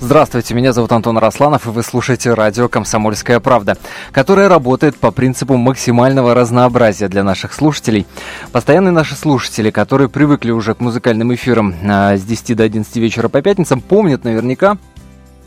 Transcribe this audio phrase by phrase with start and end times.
[0.00, 3.76] Здравствуйте, меня зовут Антон Росланов, и вы слушаете радио «Комсомольская правда»,
[4.12, 8.06] которое работает по принципу максимального разнообразия для наших слушателей.
[8.52, 13.28] Постоянные наши слушатели, которые привыкли уже к музыкальным эфирам а, с 10 до 11 вечера
[13.28, 14.78] по пятницам, помнят наверняка,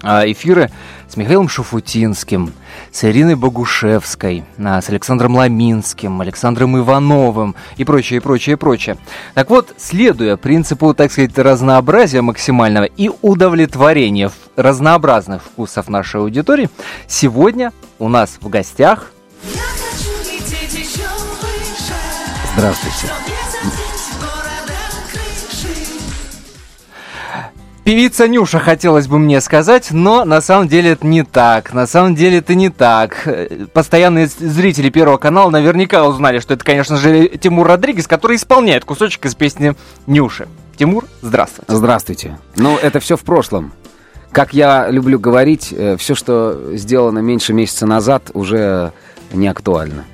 [0.04, 0.72] эфиры
[1.08, 2.54] с Михаилом Шуфутинским,
[2.92, 8.98] с Ириной Богушевской, а, с Александром Ламинским, Александром Ивановым и прочее, и прочее, и прочее.
[9.34, 16.70] Так вот, следуя принципу, так сказать, разнообразия максимального и удовлетворения разнообразных вкусов нашей аудитории,
[17.08, 19.12] сегодня у нас в гостях...
[22.56, 23.31] Здравствуйте.
[27.92, 31.74] Певица Нюша, хотелось бы мне сказать, но на самом деле это не так.
[31.74, 33.28] На самом деле это не так.
[33.74, 39.26] Постоянные зрители Первого канала наверняка узнали, что это, конечно же, Тимур Родригес, который исполняет кусочек
[39.26, 39.76] из песни
[40.08, 40.48] Нюши.
[40.78, 41.76] Тимур, здравствуйте.
[41.76, 42.38] Здравствуйте.
[42.56, 43.74] Ну, это все в прошлом.
[44.32, 48.94] Как я люблю говорить, э, все, что сделано меньше месяца назад, уже
[49.34, 50.06] не актуально.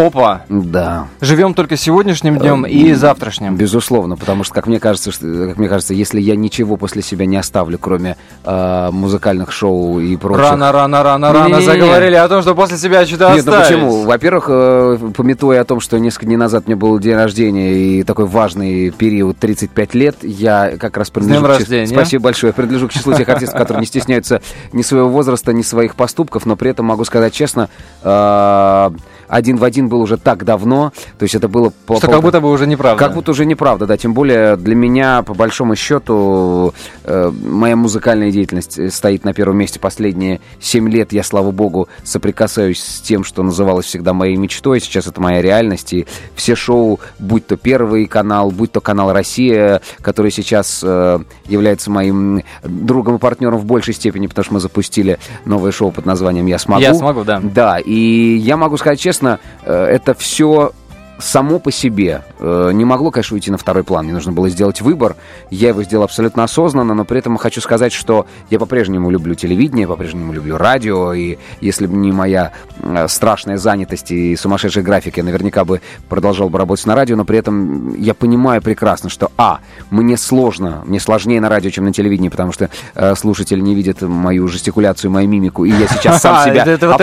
[0.00, 0.42] Опа.
[0.48, 1.08] Да.
[1.20, 3.56] Живем только сегодняшним днем и завтрашним.
[3.56, 7.26] Безусловно, потому что, как мне кажется, что, как мне кажется, если я ничего после себя
[7.26, 10.40] не оставлю, кроме э, музыкальных шоу и прочих...
[10.50, 13.68] Рано, рано, рано, рано заговорили о том, что после себя что-то Нет, ну оставить.
[13.68, 14.02] почему?
[14.02, 18.26] Во-первых, э, пометуя о том, что несколько дней назад мне был день рождения и такой
[18.26, 21.40] важный период 35 лет, я как раз принадлежу...
[21.40, 21.86] днем к чис- рождения.
[21.86, 22.50] Спасибо большое.
[22.50, 24.40] Я принадлежу к числу тех артистов, которые не стесняются
[24.72, 27.68] ни своего возраста, ни своих поступков, но при этом могу сказать честно,
[28.02, 28.90] э,
[29.30, 31.72] один в один был уже так давно, то есть это было...
[31.86, 33.02] Что по- как будто бы уже неправда.
[33.02, 33.96] как будто уже неправда, да.
[33.96, 39.56] Тем более для меня, по большому счету, э, моя музыкальная деятельность э, стоит на первом
[39.58, 41.12] месте последние 7 лет.
[41.12, 44.80] Я, слава богу, соприкасаюсь с тем, что называлось всегда моей мечтой.
[44.80, 45.92] Сейчас это моя реальность.
[45.92, 51.90] И все шоу, будь то Первый канал, будь то канал «Россия», который сейчас э, является
[51.90, 56.46] моим другом и партнером в большей степени, потому что мы запустили новое шоу под названием
[56.46, 56.82] «Я смогу».
[56.82, 57.40] Я смогу, да.
[57.42, 59.19] Да, и я могу сказать честно,
[59.62, 60.72] э, это все
[61.20, 64.04] само по себе э, не могло, конечно, уйти на второй план.
[64.04, 65.16] Мне нужно было сделать выбор.
[65.50, 69.86] Я его сделал абсолютно осознанно, но при этом хочу сказать, что я по-прежнему люблю телевидение,
[69.86, 75.22] по-прежнему люблю радио, и если бы не моя э, страшная занятость и сумасшедший график, я
[75.24, 79.60] наверняка бы продолжал бы работать на радио, но при этом я понимаю прекрасно, что, а,
[79.90, 84.02] мне сложно, мне сложнее на радио, чем на телевидении, потому что э, слушатель не видит
[84.02, 87.00] мою жестикуляцию, мою мимику, и я сейчас сам себя Это вот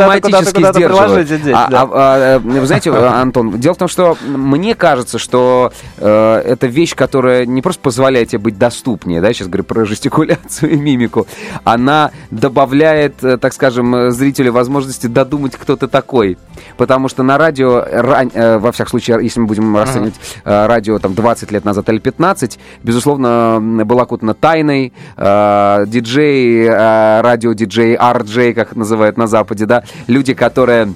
[0.00, 1.08] автоматически- сдерживаю.
[1.54, 1.88] А- а-
[2.36, 7.46] а, вы знаете, Антон, дело в том, что мне кажется, что э, это вещь, которая
[7.46, 11.26] не просто позволяет тебе быть доступнее, да, сейчас говорю про жестикуляцию и мимику,
[11.64, 16.38] она добавляет, э, так скажем, э, зрителю возможности додумать, кто ты такой.
[16.76, 20.14] Потому что на радио, рань- э, во всяком случае, если мы будем расценивать
[20.44, 27.20] э, радио там 20 лет назад или 15, безусловно, была окутана тайной, э, диджей, э,
[27.20, 30.92] радио-диджей, RJ, как называют на Западе, да, люди, которые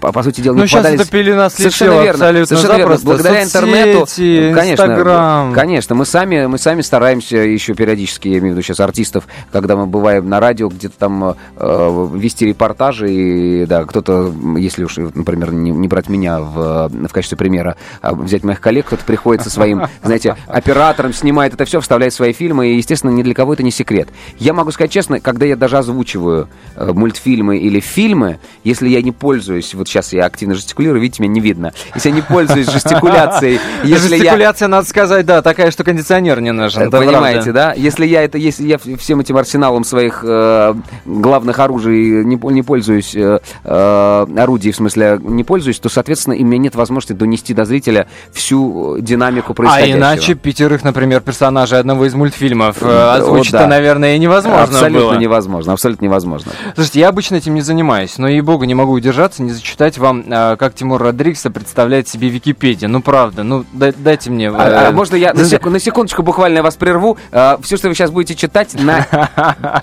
[0.00, 2.76] по, по сути дела, Ну, не сейчас попадались- эта пелена Совершенно слетела верно, абсолютно совершенно
[2.76, 2.96] верно.
[2.96, 3.06] запросто.
[3.06, 5.52] Благодаря интернету, Соцсети, конечно, Инстаграм.
[5.52, 9.76] конечно, мы сами, мы сами стараемся еще периодически, я имею в виду сейчас артистов, когда
[9.76, 15.52] мы бываем на радио, где-то там э, вести репортажи, и, да, кто-то, если уж, например,
[15.52, 19.50] не, не брать меня в, в качестве примера, а взять моих коллег, кто-то приходит со
[19.50, 23.62] своим, знаете, оператором, снимает это все, вставляет свои фильмы, и, естественно, ни для кого это
[23.62, 24.08] не секрет.
[24.38, 29.12] Я могу сказать честно, когда я даже озвучиваю э, мультфильмы или фильмы, если я не
[29.12, 33.60] пользуюсь, вот сейчас я активно жестикулирую, видите, меня не видно, если я не пользуюсь жестикуляцией,
[33.84, 34.16] если.
[34.16, 36.90] Жестикуляция, надо сказать, да, такая, что кондиционер не нужен.
[36.90, 37.72] Понимаете, да?
[37.76, 40.74] Если я это, если я всем этим арсеналом своих э,
[41.04, 46.42] главных оружий не, не пользуюсь, э, э, орудий, в смысле, не пользуюсь, то, соответственно, и
[46.42, 49.96] у меня нет возможности донести до зрителя всю динамику А происходящего.
[49.98, 53.66] иначе пятерых, например, персонажей одного из мультфильмов О, озвучить-то, да.
[53.66, 55.18] наверное, и невозможно абсолютно было.
[55.18, 56.52] невозможно, абсолютно невозможно.
[56.74, 60.56] Слушайте, я обычно этим не занимаюсь, но, ей-богу, не могу удержаться, не зачитать вам, э,
[60.56, 62.88] как Тимур Родригеса представляет себе Википедия.
[62.88, 64.46] Ну, правда, ну, дай- дайте мне...
[64.46, 67.16] э, А, а можно я на, секу- на секундочку буквально я вас прерву?
[67.62, 69.06] все, что вы сейчас будете читать, на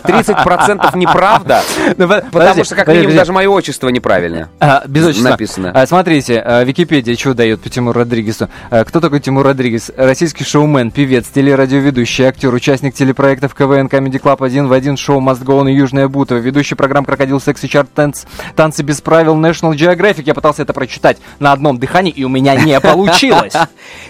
[0.04, 1.62] 30% неправда,
[1.98, 4.50] Ну, по- потому что, как минимум, даже мое отчество неправильно.
[4.60, 4.84] А.
[5.32, 5.72] Написано.
[5.74, 8.50] А, смотрите, а, Википедия что дает по Тимуру Родригесу?
[8.70, 9.92] А, кто такой Тимур Родригес?
[9.98, 15.44] Российский шоумен, певец, телерадиоведущий, актер, участник телепроектов КВН, Comedy Club 1 в один, шоу Must
[15.44, 18.26] Go On и Южная Бутова, ведущий программ Крокодил Секси Чарт Танц,
[18.56, 20.24] Танцы без правил National Geographic.
[20.26, 23.54] Я пытался это прочитать на одном дыхании, и у меня не получилось.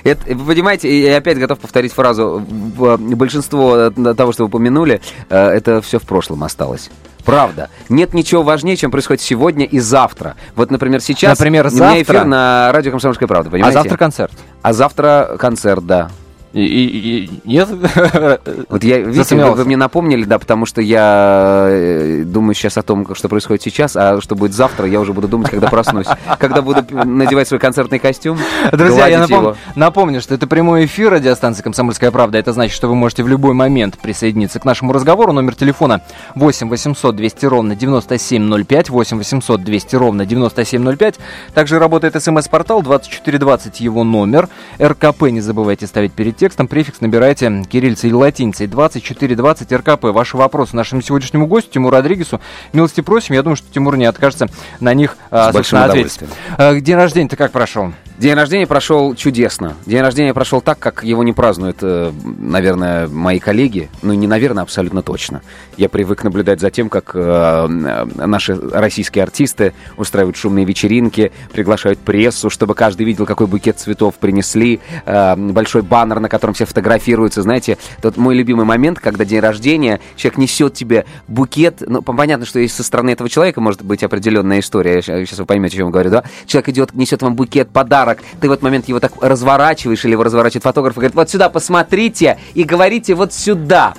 [0.04, 2.44] Это, вы понимаете, я опять готов повторить фразу.
[2.48, 6.90] в- Большинство э, того, что вы упомянули, э, это все в прошлом осталось.
[7.26, 7.70] Правда.
[7.90, 10.36] Нет ничего важнее, чем происходит сегодня и завтра.
[10.56, 13.78] Вот, например, сейчас Например, у меня завтра- эфир на радио «Комсомольская правда», А понимаете?
[13.80, 14.32] завтра концерт.
[14.62, 16.10] А завтра концерт, да.
[16.58, 17.70] И, и, и, нет?
[18.70, 22.82] Вот я, видите, вы, вы мне напомнили, да, потому что я э, думаю сейчас о
[22.82, 26.08] том, что происходит сейчас, а что будет завтра, я уже буду думать, когда проснусь.
[26.40, 28.40] Когда буду надевать свой концертный костюм,
[28.72, 29.56] Друзья, я напом...
[29.76, 32.40] напомню, что это прямой эфир радиостанции «Комсомольская правда».
[32.40, 35.34] Это значит, что вы можете в любой момент присоединиться к нашему разговору.
[35.34, 36.02] Номер телефона
[36.34, 41.20] 8 800 200 ровно 9705, 8 800 200 ровно 9705.
[41.54, 44.50] Также работает смс-портал 2420, его номер.
[44.82, 46.70] РКП не забывайте ставить перед текстом.
[46.70, 48.68] Префикс набирайте кириллицей или латиницей.
[48.68, 50.06] 2420 РКП.
[50.06, 52.40] Ваши вопросы нашему сегодняшнему гостю Тимуру Родригесу.
[52.72, 53.36] Милости просим.
[53.36, 54.48] Я думаю, что Тимур не откажется
[54.80, 56.20] на них, С большим ответить.
[56.58, 57.92] А, день рождения-то как прошел?
[58.18, 59.76] День рождения прошел чудесно.
[59.86, 63.92] День рождения прошел так, как его не празднуют, э, наверное, мои коллеги.
[64.02, 65.44] Ну, не наверное, абсолютно точно.
[65.78, 67.68] Я привык наблюдать за тем, как э,
[68.16, 74.80] наши российские артисты устраивают шумные вечеринки, приглашают прессу, чтобы каждый видел, какой букет цветов принесли,
[75.06, 77.44] э, большой баннер, на котором все фотографируются.
[77.44, 81.84] Знаете, тот мой любимый момент, когда день рождения, человек несет тебе букет.
[81.86, 85.04] Ну, понятно, что есть со стороны этого человека может быть определенная история.
[85.04, 86.24] Сейчас вы поймете, о чем я говорю, да?
[86.48, 90.14] Человек идет, несет вам букет, подарок, подарок, ты в этот момент его так разворачиваешь или
[90.14, 93.94] его разворачивает фотограф и говорит, вот сюда посмотрите и говорите вот сюда.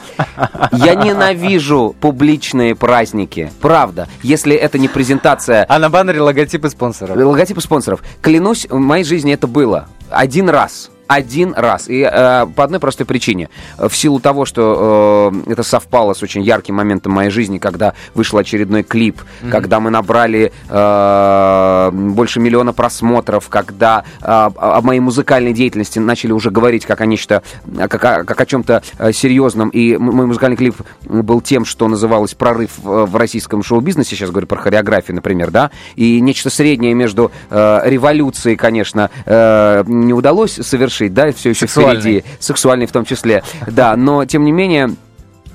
[0.73, 3.53] Я ненавижу публичные праздники.
[3.61, 4.09] Правда.
[4.23, 5.67] Если это не презентация...
[5.69, 7.17] А на баннере логотипы спонсоров.
[7.17, 8.03] Логотипы спонсоров.
[8.21, 9.89] Клянусь, в моей жизни это было.
[10.11, 11.89] Один раз один раз.
[11.89, 13.49] И э, по одной простой причине.
[13.79, 18.39] В силу того, что э, это совпало с очень ярким моментом моей жизни, когда вышел
[18.39, 19.51] очередной клип, mm-hmm.
[19.51, 26.51] когда мы набрали э, больше миллиона просмотров, когда э, о моей музыкальной деятельности начали уже
[26.51, 27.43] говорить как о нечто,
[27.77, 29.71] как о, как о чем-то э, серьезном.
[29.71, 34.15] И мой музыкальный клип был тем, что называлось «Прорыв в российском шоу-бизнесе».
[34.15, 35.71] Сейчас говорю про хореографию, например, да.
[35.97, 41.67] И нечто среднее между э, революцией, конечно, э, не удалось совершить совершить, да, все еще
[41.67, 44.91] впереди, сексуальный в том числе, да, но тем не менее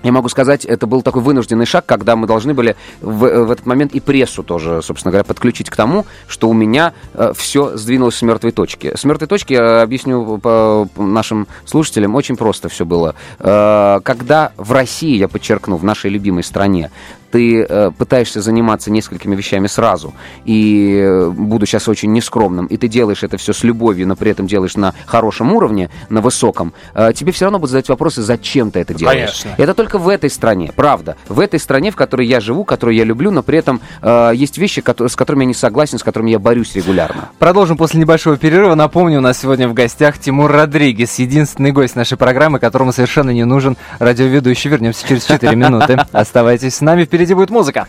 [0.03, 3.65] я могу сказать, это был такой вынужденный шаг, когда мы должны были в, в этот
[3.65, 8.15] момент и прессу тоже, собственно говоря, подключить к тому, что у меня э, все сдвинулось
[8.15, 8.91] с мертвой точки.
[8.97, 13.15] С мертвой точки, я объясню по нашим слушателям, очень просто все было.
[13.39, 16.91] Э, когда в России, я подчеркну, в нашей любимой стране,
[17.33, 20.13] ты э, пытаешься заниматься несколькими вещами сразу,
[20.45, 24.29] и э, буду сейчас очень нескромным, и ты делаешь это все с любовью, но при
[24.29, 28.69] этом делаешь на хорошем уровне, на высоком, э, тебе все равно будут задать вопросы, зачем
[28.69, 29.41] ты это делаешь.
[29.41, 29.55] Конечно.
[29.57, 31.17] Это только в этой стране, правда.
[31.27, 34.59] В этой стране, в которой я живу, которую я люблю, но при этом э, есть
[34.59, 37.29] вещи, которые, с которыми я не согласен, с которыми я борюсь регулярно.
[37.39, 38.75] Продолжим после небольшого перерыва.
[38.75, 43.43] Напомню, у нас сегодня в гостях Тимур Родригес, единственный гость нашей программы, которому совершенно не
[43.43, 44.69] нужен радиоведущий.
[44.69, 45.97] Вернемся через 4 минуты.
[46.11, 47.87] Оставайтесь с нами, впереди впереди будет музыка.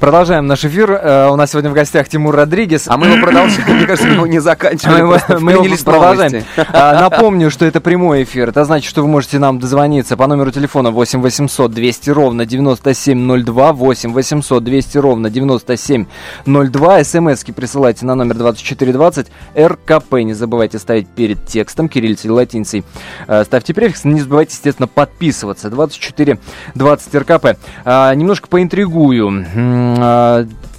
[0.00, 0.90] Продолжаем наш эфир.
[0.90, 2.88] Uh, у нас сегодня в гостях Тимур Родригес.
[2.88, 5.02] А мы его продолжаем, мне кажется, мы его не заканчивали.
[5.02, 6.44] Мы, мы его продолжаем.
[6.56, 8.48] Uh, напомню, что это прямой эфир.
[8.48, 13.72] Это значит, что вы можете нам дозвониться по номеру телефона 8 800 200 ровно 9702,
[13.72, 17.04] 8 800 200 ровно 9702.
[17.04, 19.26] СМСки присылайте на номер 2420.
[19.56, 22.84] РКП не забывайте ставить перед текстом, кириллицей или латиницей.
[23.26, 24.04] Uh, ставьте префикс.
[24.04, 25.70] Не забывайте, естественно, подписываться.
[25.70, 27.58] 2420 РКП.
[27.84, 29.83] Немножко поинтригую а,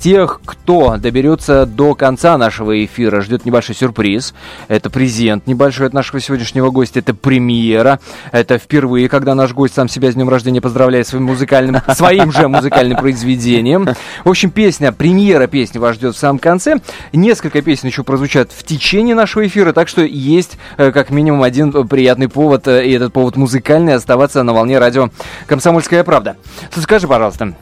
[0.06, 4.36] тех, кто доберется до конца нашего эфира, ждет небольшой сюрприз.
[4.68, 8.00] Это презент небольшой от нашего сегодняшнего гостя, это премьера.
[8.32, 12.48] Это впервые, когда наш гость сам себя с днем рождения поздравляет своим музыкальным, своим же
[12.48, 13.88] музыкальным произведением.
[14.24, 16.76] В общем, песня, премьера песни вас ждет в самом конце.
[17.12, 21.72] Несколько песен еще прозвучат в течение нашего эфира, так что есть э, как минимум один
[21.88, 25.10] приятный повод, э, и этот повод музыкальный, оставаться на волне радио
[25.48, 26.38] «Комсомольская правда».
[26.76, 27.56] Скажи, пожалуйста,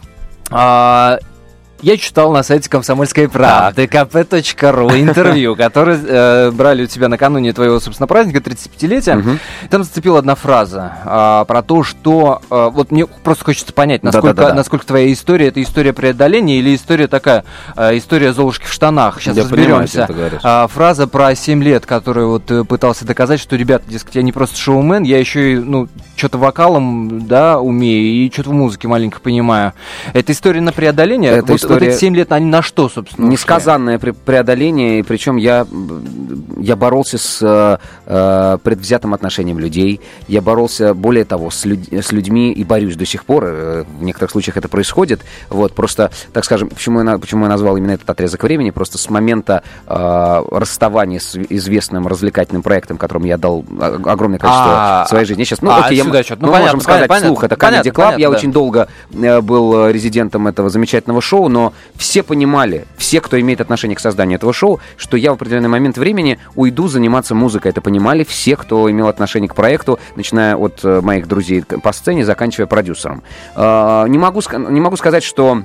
[0.50, 1.20] а,
[1.84, 7.80] я читал на сайте комсомольской правды kp.ru интервью, которое э, брали у тебя накануне твоего,
[7.82, 9.20] собственно, праздника, 35-летия.
[9.20, 9.30] Угу.
[9.70, 12.42] Там зацепила одна фраза э, про то, что...
[12.50, 17.08] Э, вот мне просто хочется понять, насколько, насколько твоя история это история преодоления или история
[17.08, 17.44] такая,
[17.76, 19.22] э, история Золушки в штанах.
[19.22, 20.08] Сейчас я разберемся.
[20.08, 24.32] Понимаю, э, фраза про 7 лет, которую вот пытался доказать, что, ребята, дескать, я не
[24.32, 29.20] просто шоумен, я еще и, ну, что-то вокалом, да, умею и что-то в музыке маленько
[29.20, 29.74] понимаю.
[30.14, 31.32] Это история на преодоление?
[31.32, 33.28] Это вот, история вот эти 7 лет, они на что, собственно?
[33.28, 35.66] Несказанное преодоление, и причем я,
[36.60, 42.52] я боролся с э, предвзятым отношением людей, я боролся, более того, с, люд, с людьми
[42.52, 46.70] и борюсь до сих пор, э, в некоторых случаях это происходит, вот, просто, так скажем,
[46.70, 51.36] почему я, почему я назвал именно этот отрезок времени, просто с момента э, расставания с
[51.36, 55.44] известным развлекательным проектом, которому я дал огромное количество а, своей жизни.
[55.44, 58.30] Сейчас, ну, а, окей, я, ну, мы можем сказать понятно, вслух, это Comedy Club, я
[58.30, 61.63] очень долго э, был резидентом этого замечательного шоу, но
[61.96, 65.98] все понимали, все, кто имеет отношение к созданию этого шоу, что я в определенный момент
[65.98, 67.72] времени уйду заниматься музыкой.
[67.72, 72.26] Это понимали все, кто имел отношение к проекту, начиная от э, моих друзей по сцене,
[72.26, 73.24] заканчивая продюсером.
[73.56, 75.64] А, не могу, не могу сказать, что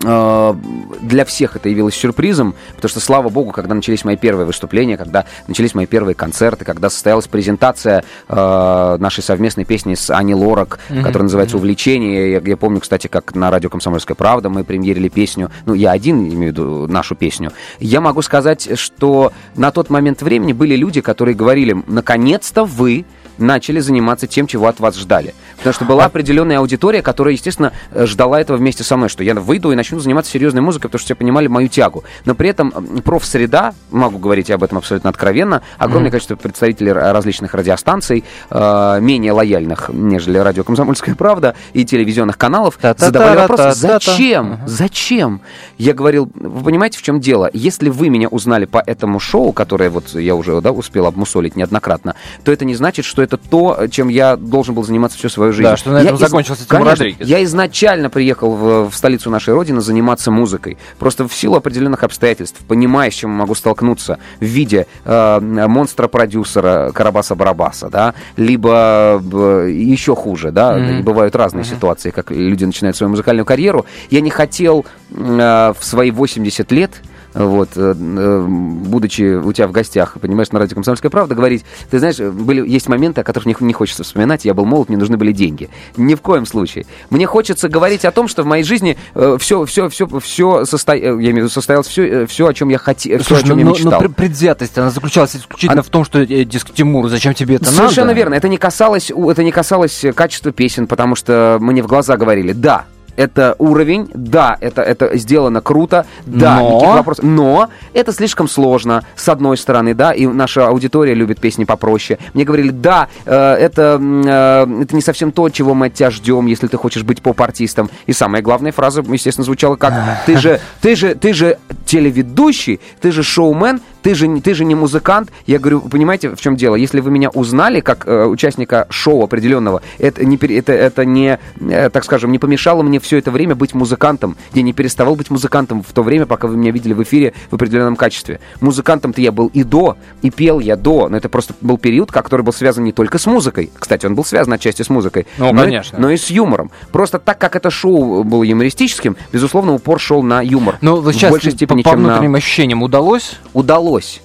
[0.00, 5.24] для всех это явилось сюрпризом, потому что, слава богу, когда начались мои первые выступления, когда
[5.46, 11.02] начались мои первые концерты, когда состоялась презентация э, нашей совместной песни с Ани Лорак, mm-hmm.
[11.02, 12.32] которая называется «Увлечение».
[12.32, 16.18] Я, я помню, кстати, как на радио «Комсомольская правда» мы премьерили песню, ну, я один
[16.28, 17.52] имею в виду нашу песню.
[17.78, 23.04] Я могу сказать, что на тот момент времени были люди, которые говорили, наконец-то вы
[23.38, 25.34] начали заниматься тем, чего от вас ждали.
[25.56, 29.34] Потому что была определенная аудитория, которая, естественно, э, ждала этого вместе со мной, что я
[29.34, 32.04] выйду и начну заниматься серьезной музыкой, потому что все понимали мою тягу.
[32.24, 32.70] Но при этом
[33.02, 36.10] профсреда, могу говорить об этом абсолютно откровенно, огромное mm-hmm.
[36.10, 43.36] количество представителей различных радиостанций, э, менее лояльных, нежели радио «Комсомольская правда» и телевизионных каналов, задавали
[43.36, 44.58] вопрос, зачем?
[44.66, 45.40] Зачем?
[45.78, 47.50] Я говорил, вы понимаете, в чем дело?
[47.52, 52.14] Если вы меня узнали по этому шоу, которое вот я уже да, успел обмусолить неоднократно,
[52.44, 55.64] то это не значит, что это то, чем я должен был заниматься всю свою жизнь.
[55.64, 56.66] Да, что на этом я закончился из...
[56.66, 57.26] Тимур Конечно, Родригес.
[57.26, 60.78] Я изначально приехал в, в столицу нашей Родины заниматься музыкой.
[60.98, 67.88] Просто в силу определенных обстоятельств, понимая, с чем могу столкнуться в виде э, монстра-продюсера Карабаса-Барабаса,
[67.90, 71.00] да, либо э, еще хуже, да, mm-hmm.
[71.00, 71.74] и бывают разные mm-hmm.
[71.74, 73.86] ситуации, как люди начинают свою музыкальную карьеру.
[74.10, 76.92] Я не хотел э, в свои 80 лет
[77.34, 81.98] вот, э, э, будучи у тебя в гостях, понимаешь, на радио «Комсомольская правда», говорить, ты
[81.98, 85.16] знаешь, были, есть моменты, о которых не, не хочется вспоминать, я был молод, мне нужны
[85.16, 85.70] были деньги.
[85.96, 86.86] Ни в коем случае.
[87.10, 88.98] Мне хочется говорить о том, что в моей жизни
[89.38, 90.94] все, все, все, все состо...
[90.94, 93.58] я имею в виду, состоялось все, все, о чем я хотел, все, о чем но,
[93.58, 94.02] я мечтал.
[94.02, 95.82] Но предвзятость, она заключалась исключительно она...
[95.82, 97.94] в том, что, дескать, Тимур, зачем тебе это Совершенно надо?
[97.94, 98.34] Совершенно верно.
[98.34, 102.84] Это не касалось, это не касалось качества песен, потому что мне в глаза говорили, да,
[103.16, 106.70] это уровень, да, это, это сделано круто, да, но...
[106.70, 111.64] никаких вопросов, но это слишком сложно, с одной стороны, да, и наша аудитория любит песни
[111.64, 112.18] попроще.
[112.34, 116.46] Мне говорили, да, э, это, э, это не совсем то, чего мы от тебя ждем,
[116.46, 117.90] если ты хочешь быть поп-артистом.
[118.06, 119.94] И самая главная фраза, естественно, звучала как,
[120.26, 124.74] ты же, ты же, ты же телеведущий, ты же шоумен, ты же, ты же не
[124.74, 125.30] музыкант.
[125.46, 126.74] Я говорю, понимаете, в чем дело?
[126.74, 131.90] Если вы меня узнали как э, участника шоу определенного, это не, это, это не, э,
[131.90, 134.36] так скажем, не помешало мне все это время быть музыкантом.
[134.52, 137.54] Я не переставал быть музыкантом в то время, пока вы меня видели в эфире в
[137.54, 138.40] определенном качестве.
[138.60, 142.42] Музыкантом-то я был и до, и пел я до, но это просто был период, который
[142.42, 143.70] был связан не только с музыкой.
[143.78, 145.26] Кстати, он был связан отчасти с музыкой.
[145.38, 145.96] Ну, но конечно.
[145.96, 146.70] И, но и с юмором.
[146.90, 150.78] Просто так как это шоу было юмористическим, безусловно, упор шел на юмор.
[150.80, 152.38] Ну, в большей степени, по, по внутренним на...
[152.38, 153.38] ощущениям удалось?
[153.52, 153.91] Удалось.
[153.92, 154.22] Удалось,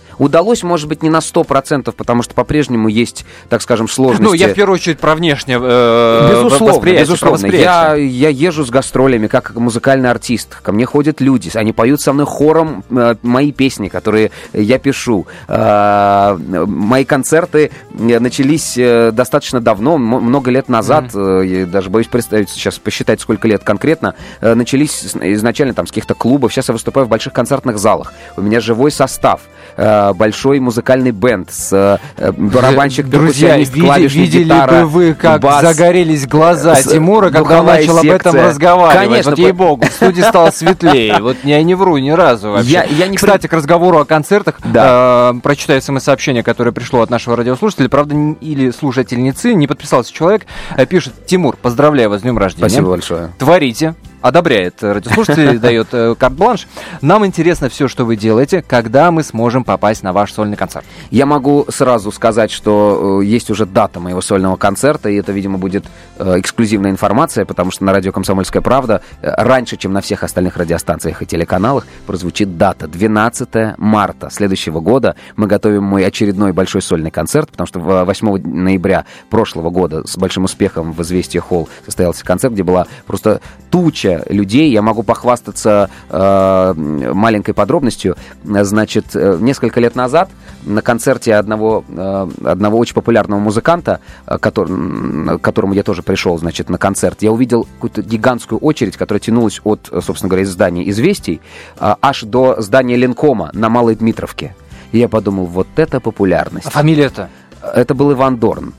[0.63, 4.23] может быть, не на 100%, потому что по-прежнему есть, так скажем, сложности.
[4.23, 7.45] Ну, я в первую очередь про внешнее э, Безусловно, безусловно.
[7.47, 10.55] Я, я езжу с гастролями как музыкальный артист.
[10.61, 15.27] Ко мне ходят люди, они поют со мной хором э, мои песни, которые я пишу.
[15.47, 21.45] Э, мои концерты э, начались э, достаточно давно, много лет назад, mm-hmm.
[21.45, 26.53] я даже боюсь представить сейчас, посчитать, сколько лет конкретно, начались изначально там с каких-то клубов.
[26.53, 28.13] Сейчас я выступаю в больших концертных залах.
[28.35, 29.41] У меня живой состав.
[29.77, 35.61] Э, большой музыкальный бенд с э, барабанщик, Друзья, види, видели гитара, бы вы, как бас,
[35.61, 38.13] загорелись глаза с, Тимура, когда он начал секция.
[38.13, 39.07] об этом разговаривать.
[39.07, 41.17] Конечно, вот ей-богу, в студии стало светлее.
[41.27, 42.71] Вот я не вру ни разу вообще.
[42.71, 45.33] Я, я не Кстати, к разговору о концертах, да.
[45.35, 47.89] э, прочитаю смс-сообщение, которое пришло от нашего радиослушателя.
[47.89, 50.45] Правда, или слушательницы, не подписался человек,
[50.77, 52.69] э, пишет, Тимур, поздравляю вас с днем рождения.
[52.69, 53.31] Спасибо большое.
[53.37, 53.95] Творите,
[54.27, 56.67] одобряет радиослушателей, дает э, карт-бланш.
[57.01, 60.85] Нам интересно все, что вы делаете, когда мы сможем попасть на ваш сольный концерт.
[61.11, 65.57] Я могу сразу сказать, что э, есть уже дата моего сольного концерта, и это, видимо,
[65.57, 65.85] будет
[66.17, 71.21] э, эксклюзивная информация, потому что на радио «Комсомольская правда» раньше, чем на всех остальных радиостанциях
[71.21, 75.15] и телеканалах, прозвучит дата 12 марта следующего года.
[75.35, 80.45] Мы готовим мой очередной большой сольный концерт, потому что 8 ноября прошлого года с большим
[80.45, 84.71] успехом в «Известия Холл» состоялся концерт, где была просто туча людей.
[84.71, 86.73] Я могу похвастаться э,
[87.13, 88.15] маленькой подробностью.
[88.43, 90.29] Значит, э, несколько лет назад
[90.65, 96.37] на концерте одного, э, одного очень популярного музыканта, э, который, к которому я тоже пришел,
[96.37, 100.89] значит, на концерт, я увидел какую-то гигантскую очередь, которая тянулась от, собственно говоря, из здания
[100.89, 101.41] «Известий»
[101.79, 104.55] э, аж до здания Ленкома на Малой Дмитровке.
[104.91, 106.67] И я подумал, вот это популярность.
[106.67, 107.29] А фамилия-то?
[107.61, 108.73] Это был Иван Дорн.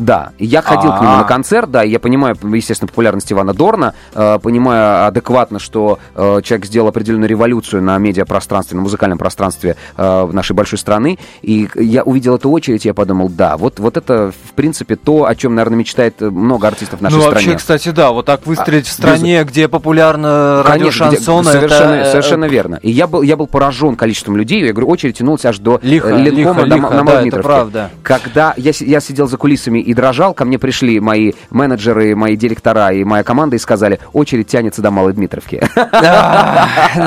[0.00, 4.38] Да, я ходил к нему на концерт, да, я понимаю, естественно, популярность Ивана Дорна, э,
[4.42, 10.52] понимаю адекватно, что э, человек сделал определенную революцию на медиапространстве, на музыкальном пространстве э, нашей
[10.52, 14.52] большой страны, и я увидел эту очередь, и я подумал, да, вот, вот это, в
[14.54, 17.34] принципе, то, о чем, наверное, мечтает много артистов в нашей ну, стране.
[17.34, 19.50] вообще, кстати, да, вот так выстрелить а, в стране, без...
[19.50, 22.10] где популярно радио шансон, совершенно, это...
[22.10, 22.76] совершенно верно.
[22.82, 26.08] И я был, я был поражен количеством людей, я говорю, очередь тянулась аж до лихо,
[26.08, 27.90] Ленкома, лихо, на, на да, правда.
[28.02, 32.92] Когда я, я сидел за кулисами и дрожал, ко мне пришли мои менеджеры, мои директора
[32.92, 35.62] и моя команда и сказали, очередь тянется до Малой Дмитровки.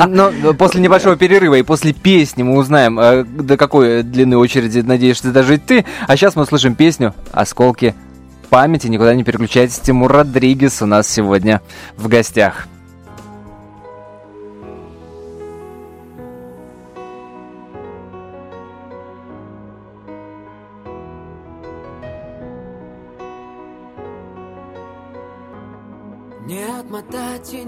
[0.08, 5.32] Но после небольшого перерыва и после песни мы узнаем, э, до какой длины очереди надеешься
[5.32, 5.84] дожить ты.
[6.06, 7.94] А сейчас мы услышим песню «Осколки
[8.50, 8.88] памяти».
[8.88, 9.78] Никуда не переключайтесь.
[9.78, 11.60] Тимур Родригес у нас сегодня
[11.96, 12.68] в гостях.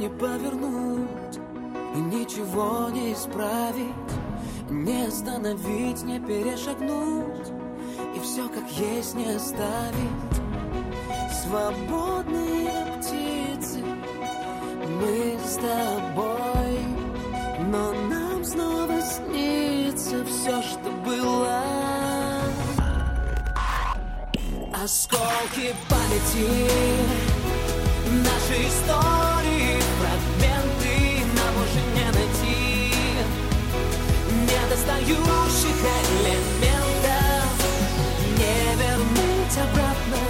[0.07, 1.39] Не повернуть
[1.95, 4.13] И ничего не исправить
[4.71, 7.49] Не остановить, не перешагнуть
[8.15, 9.95] И все как есть не оставить.
[11.43, 13.83] Свободные птицы
[15.01, 16.79] Мы с тобой
[17.71, 21.63] Но нам снова снится все, что было.
[24.85, 26.71] Осколки памяти
[28.09, 29.36] Наши истории,
[34.77, 35.81] Недостающих
[36.21, 37.49] элементов.
[38.37, 40.21] Не вернуть обратно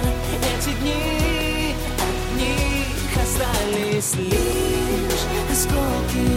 [0.41, 1.75] эти дни.
[1.97, 6.27] От них остались лишь осколки.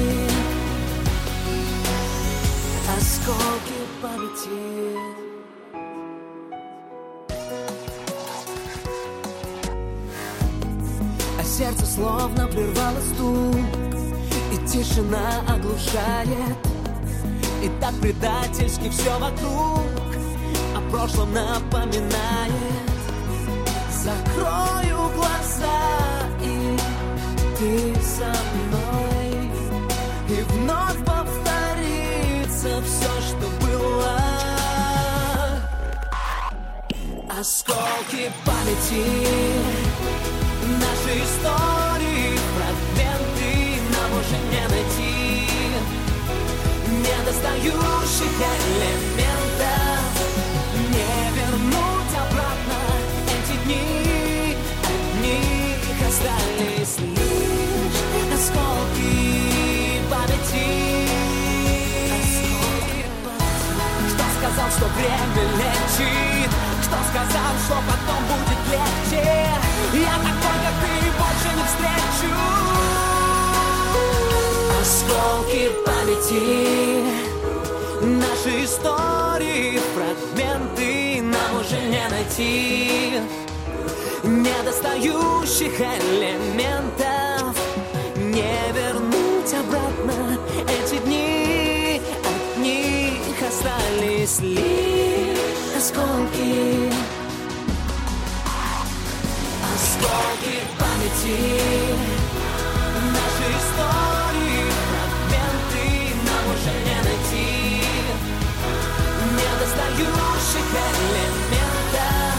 [2.99, 5.21] Осколки памяти.
[11.45, 13.57] Сердце словно прервало стук
[14.51, 16.57] И тишина оглушает
[17.63, 19.83] И так предательски все вокруг
[20.75, 22.55] О прошлом напоминает.
[24.03, 26.77] Закрою глаза и
[27.59, 29.51] ты со мной.
[30.29, 34.19] И вновь повторится все, что было.
[37.39, 39.05] Осколки памяти
[40.79, 43.51] Наши истории, фрагменты
[43.93, 45.20] нам уже не найти
[47.11, 50.15] Недостающих элементов
[50.93, 52.79] Не вернуть обратно
[53.27, 54.57] эти дни.
[54.85, 58.01] От них остались лишь
[58.33, 59.11] осколки
[60.09, 60.71] памяти.
[64.09, 66.53] Кто сказал, что время лечит?
[66.85, 69.25] Кто сказал, что потом будет легче?
[69.95, 72.31] Я такой, как ты, больше не встречу.
[74.81, 76.80] Осколки памяти
[78.43, 83.21] Наши истории, фрагменты Нам уже не найти.
[84.23, 87.55] Недостающих элементов
[88.17, 90.39] Не вернуть обратно.
[90.67, 96.91] Эти дни От них остались лишь осколки.
[99.75, 101.61] Осколки памяти.
[103.13, 104.10] Наши истории,
[110.01, 110.69] Недостающих
[111.13, 112.39] элементов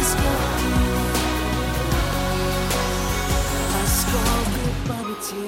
[0.00, 0.70] осколки
[3.84, 5.44] Осколки памяти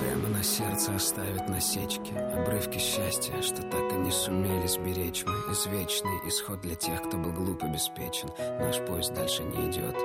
[0.00, 6.18] Прямо на сердце оставит насечки Обрывки счастья, что так и не сумели сберечь мы Извечный
[6.26, 8.28] исход для тех, кто был глуп и беспечен.
[8.58, 9.96] Наш поезд дальше не идет,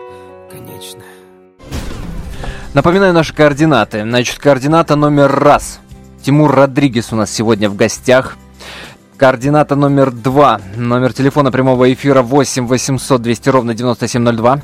[0.52, 1.04] конечно
[2.76, 4.02] Напоминаю наши координаты.
[4.02, 5.80] Значит, координата номер раз.
[6.22, 8.36] Тимур Родригес у нас сегодня в гостях.
[9.16, 10.60] Координата номер два.
[10.76, 14.60] Номер телефона прямого эфира 8 800 200 ровно 9702.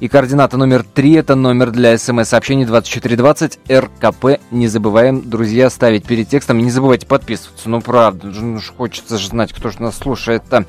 [0.00, 4.40] И координата номер 3 это номер для смс-сообщений 2420 РКП.
[4.50, 6.58] Не забываем, друзья, ставить перед текстом.
[6.58, 7.68] Не забывайте подписываться.
[7.68, 10.42] Ну, правда, ну, хочется же знать, кто же нас слушает.
[10.50, 10.64] -то.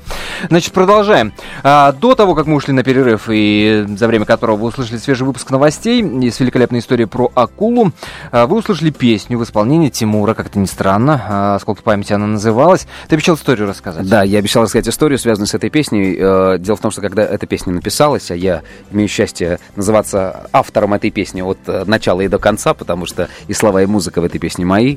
[0.48, 1.32] Значит, продолжаем.
[1.62, 5.26] А, до того, как мы ушли на перерыв, и за время которого вы услышали свежий
[5.26, 7.92] выпуск новостей из великолепной истории про акулу,
[8.30, 11.22] а, вы услышали песню в исполнении Тимура, как-то не странно.
[11.28, 12.86] А, сколько памяти она называлась.
[13.08, 14.08] Ты обещал историю рассказать.
[14.08, 16.16] Да, я обещал рассказать историю, связанную с этой песней.
[16.18, 20.48] Э, дело в том, что когда эта песня написалась, а я имею счастье счастье называться
[20.52, 24.20] автором этой песни от э, начала и до конца, потому что и слова, и музыка
[24.20, 24.96] в этой песне мои.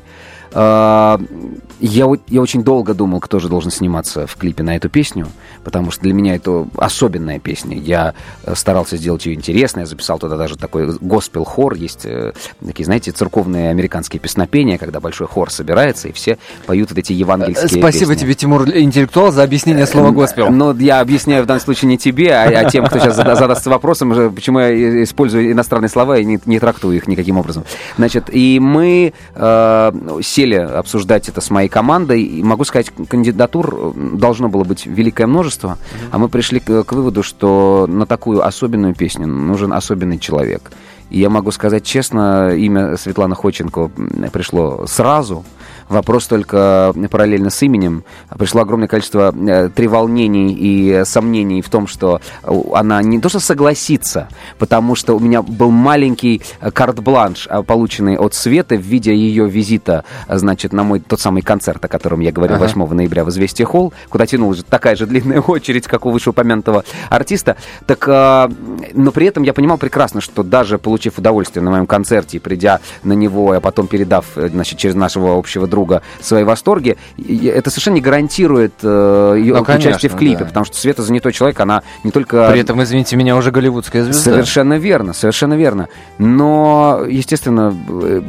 [0.52, 1.18] Э,
[1.80, 5.28] я, я очень долго думал, кто же должен сниматься в клипе на эту песню,
[5.64, 7.78] потому что для меня это особенная песня.
[7.78, 11.76] Я э, старался сделать ее интересной, я записал туда даже такой госпел-хор.
[11.76, 12.34] Есть э,
[12.66, 17.80] такие, знаете, церковные американские песнопения, когда большой хор собирается, и все поют вот эти евангельские
[17.80, 18.24] Спасибо песни.
[18.24, 20.50] тебе, Тимур, интеллектуал, за объяснение слова госпел.
[20.50, 24.34] Ну, я объясняю в данном случае не тебе, а, а тем, кто сейчас задастся вопросом,
[24.34, 27.66] почему я использую иностранные слова и не, не трактую их никаким образом.
[27.98, 29.92] Значит, и мы э,
[30.38, 35.68] сели обсуждать это с моей командой, и могу сказать, кандидатур должно было быть великое множество,
[35.70, 36.10] mm-hmm.
[36.12, 40.72] а мы пришли к, к выводу, что на такую особенную песню нужен особенный человек.
[41.10, 43.90] И я могу сказать честно, имя Светланы Ходченко
[44.32, 45.44] пришло сразу,
[45.90, 48.04] Вопрос только параллельно с именем.
[48.38, 52.20] Пришло огромное количество э, треволнений и сомнений в том, что
[52.74, 54.28] она не то что согласится,
[54.60, 59.48] потому что у меня был маленький э, карт-бланш, э, полученный от Светы в виде ее
[59.48, 62.66] визита, значит, на мой тот самый концерт, о котором я говорил ага.
[62.66, 67.56] 8 ноября в «Известия Холл», куда тянулась такая же длинная очередь, как у вышеупомянутого артиста.
[67.86, 72.82] Так, но при этом я понимал прекрасно, что даже получив удовольствие на моем концерте, придя
[73.04, 77.96] на него, а потом передав, значит, через нашего общего друга друга свои восторги, это совершенно
[77.96, 80.46] не гарантирует э, ее ну, участие в клипе, да.
[80.46, 82.50] потому что Света занятой человек, она не только...
[82.52, 84.22] При этом, извините меня, уже голливудская звезда.
[84.32, 85.88] Совершенно верно, совершенно верно.
[86.18, 88.22] Но, естественно, э,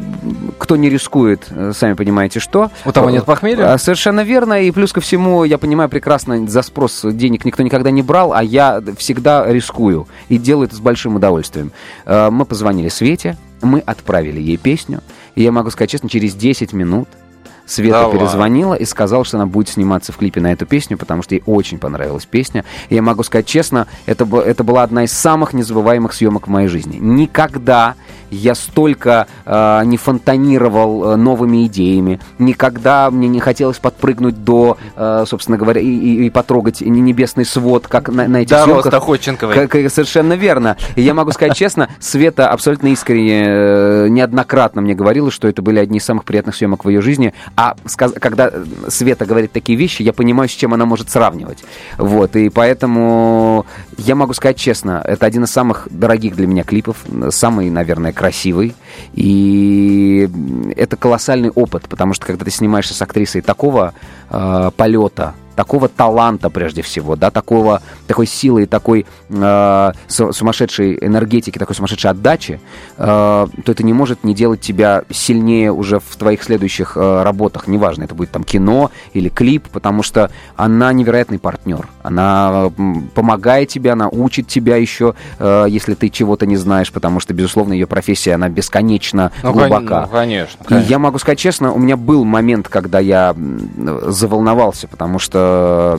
[0.58, 2.70] кто не рискует, э, сами понимаете, что.
[2.84, 3.72] У того нет похмелья?
[3.72, 7.90] А, совершенно верно, и плюс ко всему, я понимаю прекрасно, за спрос денег никто никогда
[7.90, 11.72] не брал, а я всегда рискую и делаю это с большим удовольствием.
[12.04, 15.00] Э, мы позвонили Свете, мы отправили ей песню,
[15.34, 17.08] и я могу сказать честно, через 10 минут
[17.68, 18.18] Света Давай.
[18.18, 21.42] перезвонила и сказала, что она будет сниматься в клипе на эту песню, потому что ей
[21.46, 22.64] очень понравилась песня.
[22.88, 26.68] И я могу сказать честно, это, это была одна из самых незабываемых съемок в моей
[26.68, 26.96] жизни.
[26.98, 27.94] Никогда
[28.30, 35.24] я столько э, не фонтанировал э, новыми идеями, никогда мне не хотелось подпрыгнуть до, э,
[35.26, 39.04] собственно говоря, и, и, и потрогать небесный свод, как на, на этих до съемках.
[39.04, 39.66] Ходченковой.
[39.66, 40.76] Как, совершенно верно.
[40.96, 45.78] И я могу сказать честно, Света абсолютно искренне, э, неоднократно мне говорила, что это были
[45.78, 47.34] одни из самых приятных съемок в ее жизни.
[47.56, 48.50] А сказ- когда
[48.88, 51.64] Света говорит такие вещи, я понимаю, с чем она может сравнивать.
[51.96, 56.96] Вот, и поэтому я могу сказать честно, это один из самых дорогих для меня клипов,
[57.30, 58.74] самый, наверное, красивый.
[59.14, 60.28] И
[60.76, 63.94] это колоссальный опыт, потому что когда ты снимаешься с актрисой такого
[64.30, 71.58] э, полета, такого таланта прежде всего, да, такого, такой силы и такой э, сумасшедшей энергетики,
[71.58, 72.60] такой сумасшедшей отдачи,
[72.96, 77.66] э, то это не может не делать тебя сильнее уже в твоих следующих э, работах,
[77.66, 82.70] неважно, это будет там кино или клип, потому что она невероятный партнер, она
[83.16, 87.72] помогает тебе, она учит тебя еще, э, если ты чего-то не знаешь, потому что, безусловно,
[87.72, 90.02] ее профессия, она бесконечно ну, глубока.
[90.02, 90.86] Ну, конечно, конечно.
[90.86, 93.34] И я могу сказать честно, у меня был момент, когда я
[94.06, 95.47] заволновался, потому что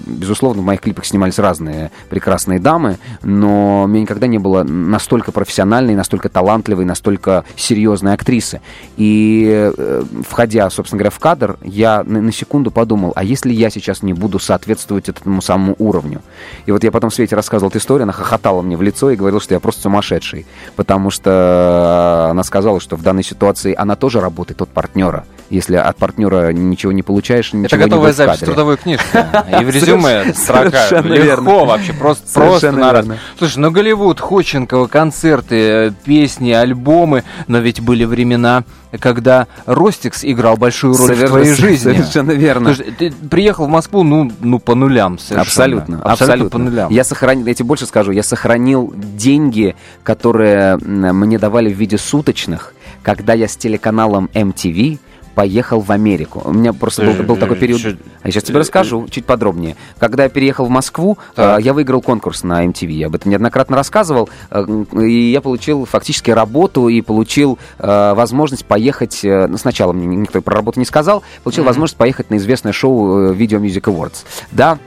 [0.06, 5.32] безусловно, в моих клипах снимались разные прекрасные дамы, но у меня никогда не было настолько
[5.32, 8.62] профессиональной, настолько талантливой, настолько серьезной актрисы.
[8.98, 13.70] И э, входя, собственно говоря, в кадр, я на, на секунду подумал, а если я
[13.70, 16.22] сейчас не буду соответствовать этому самому уровню?
[16.66, 19.42] И вот я потом Свете рассказывал эту историю, она хохотала мне в лицо и говорила,
[19.42, 24.62] что я просто сумасшедший, потому что она сказала, что в данной ситуации она тоже работает
[24.62, 25.26] от партнера.
[25.50, 29.06] Если от партнера ничего не получаешь, ничего Это готовая запись трудовой книжки.
[29.60, 31.02] И в резюме строка.
[31.02, 33.06] Легко вообще, просто, просто на раз.
[33.38, 38.64] Слушай, ну Голливуд, Ходченкова, концерты, э, песни, альбомы, но ведь были времена,
[39.00, 41.94] когда Ростикс играл большую роль в твоей жизни.
[41.94, 42.74] Совершенно верно.
[42.74, 45.42] Слушай, ты приехал в Москву, ну, ну по нулям совершенно.
[45.42, 46.12] Абсолютно, абсолютно.
[46.12, 46.50] абсолютно.
[46.50, 46.92] по нулям.
[46.92, 52.74] Я сохранил, я тебе больше скажу, я сохранил деньги, которые мне давали в виде суточных,
[53.04, 55.00] когда я с телеканалом MTV
[55.36, 56.42] поехал в Америку.
[56.44, 57.82] У меня просто был, был такой период...
[57.82, 57.98] Чуть...
[58.24, 59.76] Я сейчас тебе расскажу чуть подробнее.
[59.98, 61.62] Когда я переехал в Москву, так.
[61.62, 62.92] я выиграл конкурс на MTV.
[62.92, 64.30] Я об этом неоднократно рассказывал.
[64.52, 64.66] Э,
[65.02, 69.24] и я получил фактически работу и получил э, возможность поехать...
[69.24, 71.24] Э, ну, сначала мне никто про работу не сказал.
[71.44, 71.68] Получил mm-hmm.
[71.68, 74.26] возможность поехать на известное шоу Video Music Awards.
[74.52, 74.78] Да, а,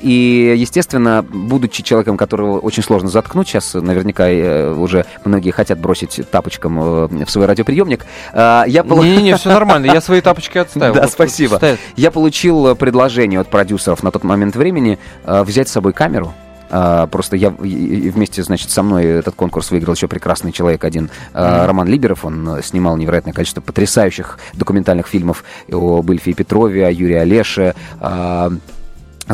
[0.00, 6.20] и, естественно, будучи человеком, которого очень сложно заткнуть, сейчас наверняка э, уже многие хотят бросить
[6.30, 8.82] тапочком э, в свой радиоприемник, а, я...
[8.82, 10.94] Не-не-не, все нормально, я свои тапочки отставил.
[10.94, 11.60] Да, спасибо.
[11.96, 16.32] Я получил предложение от продюсеров на тот момент времени э, взять с собой камеру,
[16.70, 21.88] Uh, просто я вместе, значит, со мной этот конкурс выиграл еще прекрасный человек один, Роман
[21.88, 22.26] Либеров.
[22.26, 27.74] Он снимал невероятное количество потрясающих документальных фильмов о Быльфе и Петрове, о Юрии Олеше,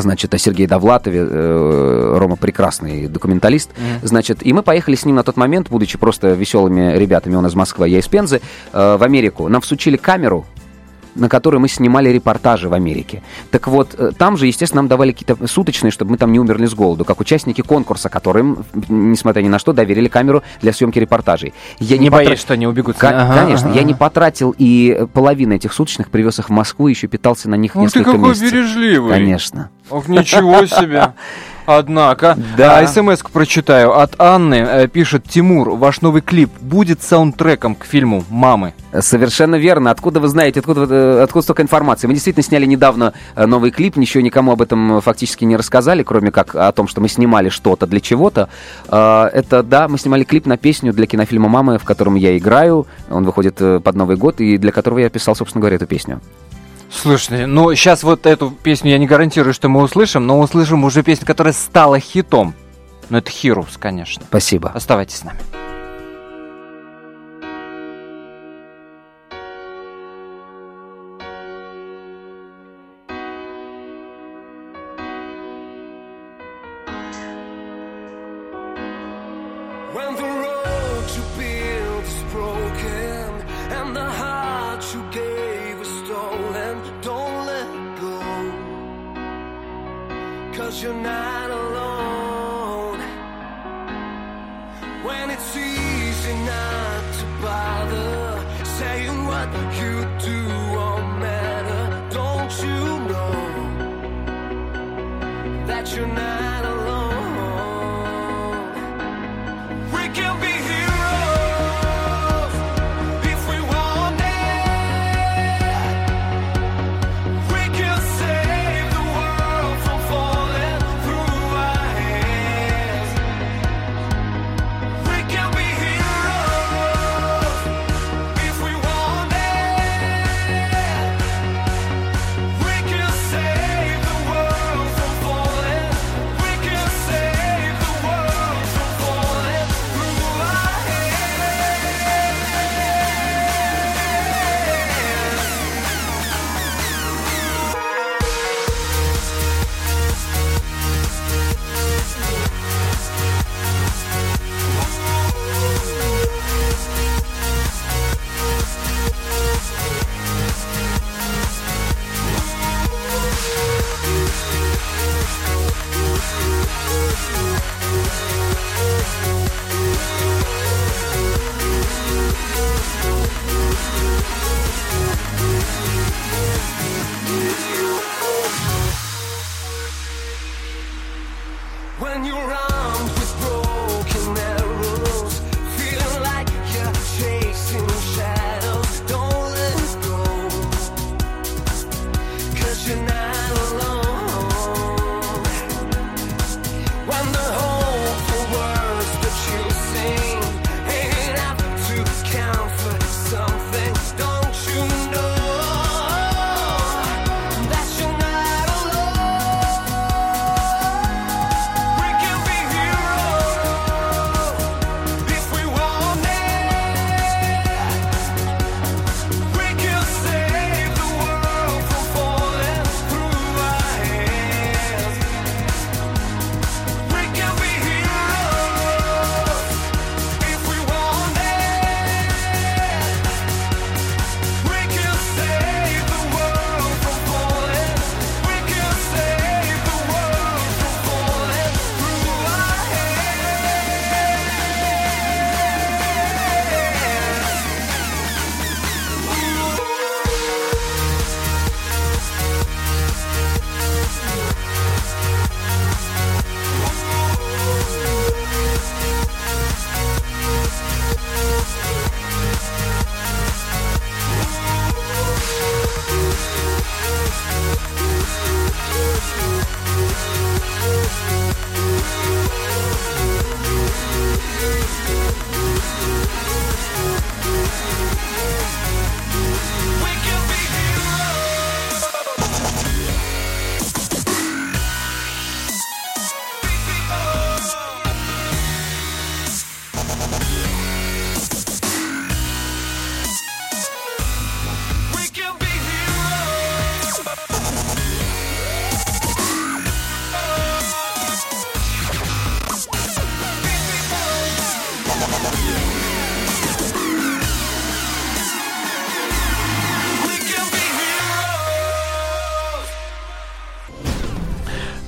[0.01, 4.07] значит, о Сергее Довлатове, э, Рома прекрасный документалист, mm-hmm.
[4.07, 7.55] значит, и мы поехали с ним на тот момент, будучи просто веселыми ребятами, он из
[7.55, 8.41] Москвы, я из Пензы,
[8.73, 9.47] э, в Америку.
[9.47, 10.45] Нам всучили камеру,
[11.15, 13.23] на которые мы снимали репортажи в Америке.
[13.51, 16.65] Так вот, э, там же, естественно, нам давали какие-то суточные, чтобы мы там не умерли
[16.65, 21.53] с голоду, как участники конкурса, которым, несмотря ни на что, доверили камеру для съемки репортажей.
[21.79, 22.97] Я не, не боюсь, что они убегут.
[22.97, 23.79] К- ага, конечно, ага.
[23.79, 27.75] я не потратил и половину этих суточных, привез их в Москву, еще питался на них
[27.75, 28.51] ну, несколько ты какой месяцев.
[28.51, 29.11] бережливый.
[29.11, 29.69] Конечно.
[29.89, 31.13] Ох, ничего себе.
[31.65, 32.79] Однако, да.
[32.79, 33.97] а, смс прочитаю.
[33.99, 38.73] От Анны э, пишет Тимур, ваш новый клип будет саундтреком к фильму «Мамы».
[38.99, 39.91] Совершенно верно.
[39.91, 42.07] Откуда вы знаете, откуда, э, откуда столько информации?
[42.07, 46.31] Мы действительно сняли недавно э, новый клип, ничего никому об этом фактически не рассказали, кроме
[46.31, 48.49] как о том, что мы снимали что-то для чего-то.
[48.87, 52.87] Э, это, да, мы снимали клип на песню для кинофильма «Мамы», в котором я играю.
[53.09, 56.21] Он выходит под Новый год, и для которого я писал, собственно говоря, эту песню.
[57.01, 61.03] Слушайте, ну сейчас вот эту песню я не гарантирую, что мы услышим, но услышим уже
[61.03, 62.55] песню, которая стала хитом.
[63.09, 64.23] Ну это Heroes, конечно.
[64.27, 64.71] Спасибо.
[64.73, 65.39] Оставайтесь с нами.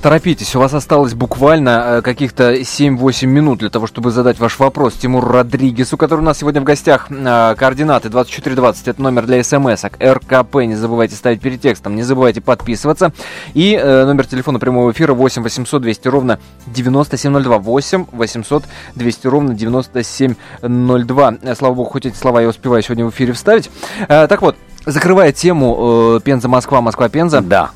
[0.08, 4.94] Торопитесь, у вас осталось буквально э, каких-то 7-8 минут для того, чтобы задать ваш вопрос
[4.94, 7.08] Тимуру Родригесу, который у нас сегодня в гостях.
[7.10, 12.40] Э, координаты 2420, это номер для смс РКП, не забывайте ставить перед текстом, не забывайте
[12.40, 13.12] подписываться.
[13.54, 17.58] И э, номер телефона прямого эфира 8 800 200 ровно 9702.
[17.58, 18.64] 8 800
[18.96, 21.34] 200 ровно 9702.
[21.54, 23.70] Слава богу, хоть эти слова я успеваю сегодня в эфире вставить.
[24.08, 27.42] Так вот, закрывая тему Пенза-Москва, Москва-Пенза.
[27.42, 27.72] Да.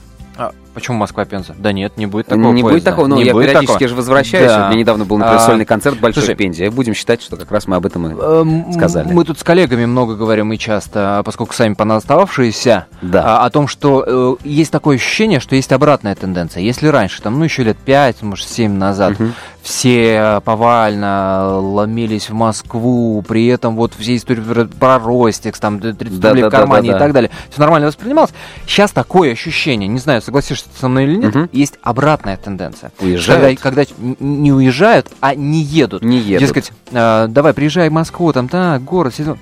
[0.73, 1.53] Почему Москва-Пенза?
[1.57, 2.69] Да нет, не будет такого Не поезда.
[2.71, 3.87] будет такого, но не я периодически такого.
[3.89, 4.47] же возвращаюсь.
[4.47, 4.57] Да.
[4.59, 6.69] Вот У меня недавно был, например, А, сольный концерт большой слушай, в Пензе.
[6.69, 9.11] Будем считать, что как раз мы об этом и Эм, сказали.
[9.11, 13.39] Мы тут с коллегами много говорим и часто, а поскольку сами понастававшиеся, Да.
[13.41, 16.63] а, о том, что э, есть такое ощущение, что есть обратная тенденция.
[16.63, 19.33] Если раньше, там, ну, еще лет 5, может, 7 назад, Мгм.
[19.61, 24.41] Все повально ломились в Москву, при этом вот все истории
[24.79, 26.97] про- Ростикс, там, 30 Да, рублей да, в да, кармане да, да.
[26.97, 28.31] и так далее, все нормально воспринималось.
[28.65, 31.49] Сейчас такое ощущение, не знаю, согласишься со мной или нет, Мгм.
[31.51, 32.91] есть обратная тенденция.
[32.99, 33.59] Уезжают?
[33.59, 36.03] Когда, когда не уезжают, а не едут.
[36.03, 36.39] Не едут.
[36.47, 39.35] Дескать, э, давай, приезжай в Москву, там, так, город, все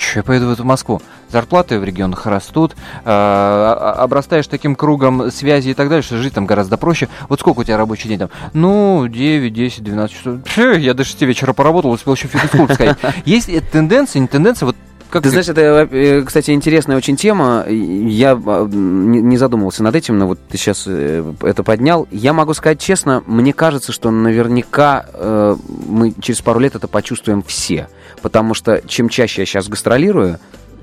[0.00, 1.02] Че, я поеду в эту Москву?
[1.28, 6.46] Зарплаты в регионах растут, э, обрастаешь таким кругом связи и так далее, что жить там
[6.46, 7.10] гораздо проще.
[7.28, 8.30] Вот сколько у тебя рабочий день там?
[8.54, 10.42] Ну, 9, 10, 12 часов.
[10.42, 12.96] Пф, я до 6 вечера поработал, успел еще фитнес-клуб сходить.
[13.26, 14.76] Есть э, тенденция, не тенденция, вот
[15.10, 17.66] как Ты знаешь, это, э, кстати, интересная очень тема.
[17.68, 22.06] Я э, не задумывался над этим, но вот ты сейчас это поднял.
[22.10, 25.56] Я могу сказать честно, мне кажется, что наверняка э,
[25.88, 27.88] мы через пару лет это почувствуем все.
[28.22, 30.38] Потому что чем чаще я сейчас гастролирую,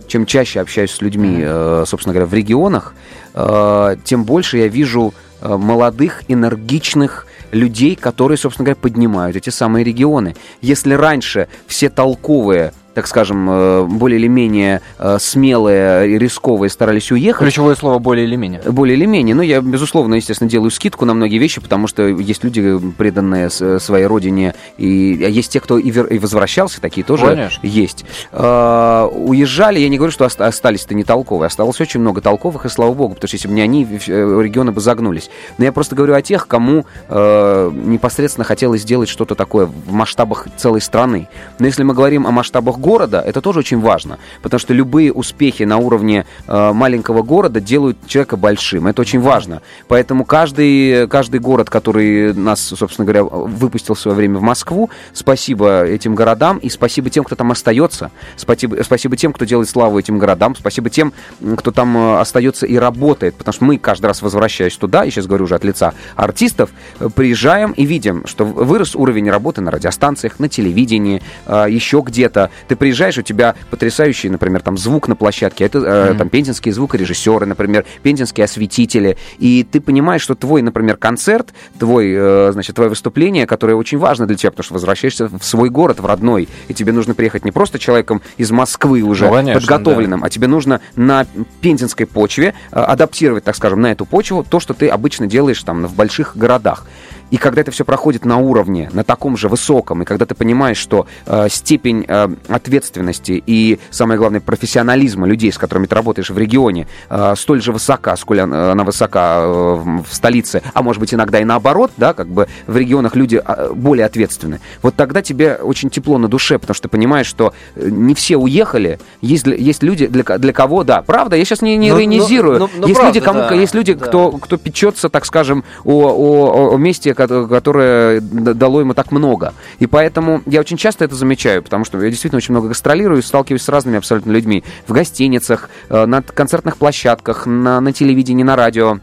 [0.08, 2.93] чем чаще общаюсь с людьми, э, собственно говоря, в регионах,
[3.34, 9.84] э, тем больше я вижу э, молодых, энергичных людей, которые, собственно говоря, поднимают эти самые
[9.84, 10.36] регионы.
[10.62, 17.12] Если раньше все толковые так скажем, э, более или менее э, смелые и рисковые старались
[17.12, 17.43] уехать.
[17.43, 18.60] Ключевое слово более или менее.
[18.65, 19.36] Более или менее.
[19.36, 23.77] Ну, я, безусловно, естественно, делаю скидку на многие вещи, потому что есть люди, преданные с-
[23.81, 27.60] своей родине, и а есть те, кто и, вер- и возвращался, такие тоже Конечно.
[27.67, 28.03] есть.
[28.31, 32.69] Э, Уезжали, я не говорю, что ост- остались-то не толковые, осталось очень много толковых, и
[32.69, 35.29] слава богу, потому что если бы не они, э, регионы бы загнулись.
[35.60, 40.47] Но я просто говорю о тех, кому э, непосредственно хотелось сделать что-то такое в масштабах
[40.57, 41.29] целой страны.
[41.60, 45.63] Но если мы говорим о масштабах города, это тоже очень важно, потому что любые успехи
[45.63, 48.88] на уровне э, маленького города делают человека большим.
[48.88, 49.62] Это очень важно.
[49.89, 55.84] Поэтому каждый, каждый город, который нас, собственно говоря, выпустил в свое время в Москву, спасибо
[55.86, 58.10] этим городам и спасибо тем, кто там остается.
[58.38, 60.56] Спасибо, спасибо тем, кто делает славу этим городам.
[60.56, 61.12] Спасибо тем,
[61.58, 63.36] кто там э, остается и работает.
[63.36, 66.69] Потому что мы каждый раз возвращаясь туда, и сейчас говорю уже от лица артистов,
[67.00, 72.50] э, приезжаем и видим, что вырос уровень работы на радиостанциях, на телевидении, э, еще где-то.
[72.67, 75.65] Ты приезжаешь, у тебя потрясающий, например, там звук на площадке.
[75.65, 79.17] Это э, там пензенские звукорежиссеры, например, пензенские осветители.
[79.39, 84.25] И ты понимаешь, что твой, например, концерт, твой, э, значит, твое выступление, которое очень важно
[84.27, 87.51] для тебя, потому что возвращаешься в свой город, в родной, и тебе нужно приехать не
[87.51, 91.25] просто человеком из Москвы уже Ну, конечно, подготовленным, а тебе нужно на
[91.61, 95.85] пензенской почве э, адаптировать, так скажем, на эту почву то, что ты обычно делаешь там
[95.85, 96.85] в больших городах.
[97.31, 100.77] И когда это все проходит на уровне, на таком же высоком, и когда ты понимаешь,
[100.77, 106.37] что э, степень э, ответственности и, самое главное, профессионализма людей, с которыми ты работаешь в
[106.37, 109.75] регионе, э, столь же высока, сколь она, она высока э,
[110.07, 113.73] в столице, а может быть иногда и наоборот, да, как бы в регионах люди э,
[113.73, 117.89] более ответственны, вот тогда тебе очень тепло на душе, потому что ты понимаешь, что э,
[117.89, 121.89] не все уехали, есть, есть люди, для, для кого, да, правда, я сейчас не, не
[121.89, 124.05] Ну, ну, иронизирую, ну, ну, есть люди, правда, кому, да, есть люди, да.
[124.05, 129.53] кто, кто печется, так скажем, о, о, о месте, которое дало ему так много.
[129.80, 133.23] И поэтому я очень часто это замечаю, потому что я действительно очень много гастролирую и
[133.23, 134.63] сталкиваюсь с разными абсолютно людьми.
[134.88, 138.99] В гостиницах, э, на концертных площадках, на, на телевидении, на радио.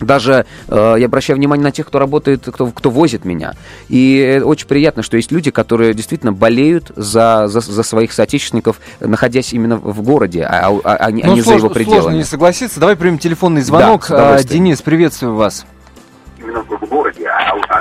[0.00, 3.54] Даже э, я обращаю внимание на тех, кто работает, кто, кто возит меня.
[3.88, 9.52] И очень приятно, что есть люди, которые действительно болеют за, за, за своих соотечественников, находясь
[9.52, 12.00] именно в городе, а, а- а не, а Ну, не за сложно, его пределами.
[12.00, 12.78] сложно не согласиться.
[12.78, 14.04] Давай примем телефонный звонок.
[14.04, 14.36] удовольствием.
[14.38, 15.66] А, Денис, приветствую вас.
[16.40, 17.17] именно в городе,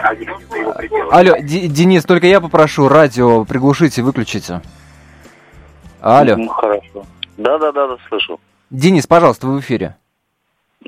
[0.10, 1.12] а, не его.
[1.12, 4.62] Алло, Ди- Денис, только я попрошу радио приглушите, выключите.
[6.02, 6.36] Алло.
[6.36, 7.06] Ну, хорошо.
[7.38, 8.40] Да, да, да, да, слышу.
[8.70, 9.96] Денис, пожалуйста, вы в эфире.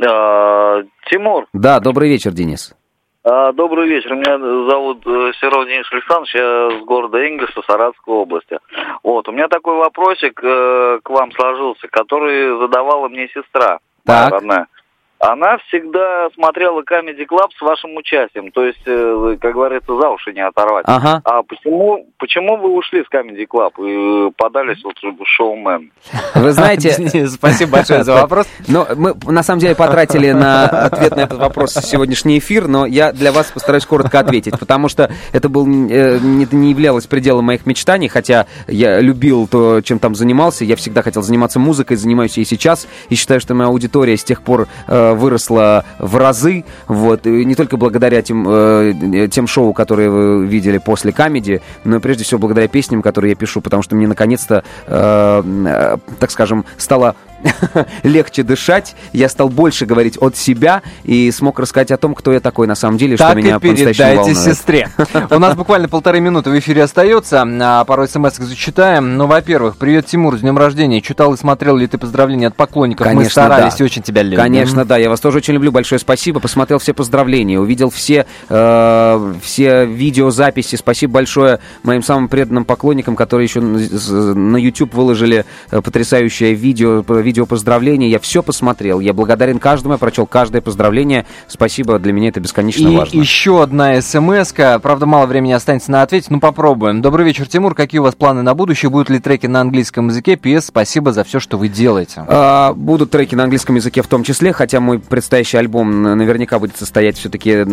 [0.05, 2.75] А, Тимур, Да, добрый вечер, Денис.
[3.23, 4.15] а, добрый вечер.
[4.15, 4.37] Меня
[4.69, 8.59] зовут э, Серов Денис Александрович, я с города Энгельса, Саратовской области.
[9.03, 14.31] Вот, у меня такой вопросик э, к вам сложился, который задавала мне сестра, Так.
[14.31, 14.67] родная.
[15.19, 18.51] Она всегда смотрела Comedy Club с вашим участием.
[18.51, 20.85] То есть, э, как говорится, за уши не оторвать.
[20.87, 21.21] Ага.
[21.25, 25.91] А почему, почему вы ушли с Comedy Club и подались вот в шоумен?
[26.35, 26.91] Вы знаете...
[27.27, 28.47] Спасибо большое за вопрос.
[28.67, 33.11] Ну, мы на самом деле потратили на ответ на этот вопрос сегодняшний эфир, но я
[33.11, 37.65] для вас постараюсь коротко ответить, потому что это был, э, не, не являлось пределом моих
[37.65, 42.45] мечтаний, хотя я любил то, чем там занимался, я всегда хотел заниматься музыкой, занимаюсь и
[42.45, 47.45] сейчас, и считаю, что моя аудитория с тех пор э, выросла в разы, вот, и
[47.45, 52.23] не только благодаря тем, э, тем шоу, которые вы видели после комедии, но и прежде
[52.23, 57.15] всего благодаря песням, которые я пишу, потому что мне наконец-то, э, э, так скажем, стало
[58.03, 62.39] легче дышать, я стал больше говорить от себя и смог рассказать о том, кто я
[62.39, 64.37] такой на самом деле, так что меня по-настоящему волнует.
[64.37, 64.89] сестре.
[65.29, 69.17] У нас буквально полторы минуты в эфире остается, а пару смс зачитаем.
[69.17, 71.01] Ну, во-первых, привет, Тимур, с днем рождения.
[71.01, 73.07] Читал и смотрел ли ты поздравления от поклонников?
[73.07, 73.83] Мы Конечно, старались да.
[73.83, 74.37] и очень тебя любим.
[74.37, 75.71] Конечно, да, я вас тоже очень люблю.
[75.71, 76.39] Большое спасибо.
[76.39, 80.75] Посмотрел все поздравления, увидел все, э, все видеозаписи.
[80.75, 87.45] Спасибо большое моим самым преданным поклонникам, которые еще на- YouTube выложили э, потрясающее видео, видео
[87.45, 88.09] поздравления.
[88.09, 88.99] Я все посмотрел.
[88.99, 91.27] Я благодарен каждому, я прочел каждое поздравление.
[91.47, 93.19] Спасибо, для меня это бесконечно И важно.
[93.19, 94.79] еще одна смс -ка.
[94.79, 97.03] Правда, мало времени останется на ответить, ну попробуем.
[97.03, 97.75] Добрый вечер, Тимур.
[97.75, 98.89] Какие у вас планы на будущее?
[98.89, 100.37] Будут ли треки на английском языке?
[100.37, 100.65] П.С.
[100.65, 102.23] Спасибо за все, что вы делаете.
[102.27, 106.77] А, Будут треки на английском языке в том числе, хотя мой предстоящий альбом наверняка будет
[106.77, 107.63] состоять все-таки